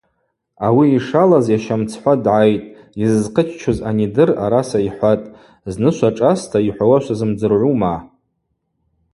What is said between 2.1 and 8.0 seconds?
дгӏайтӏ, йыззхъыччуз анидыр араса йхӏватӏ: Зны швашӏаста йхӏвауа швазымдзыргӏвума.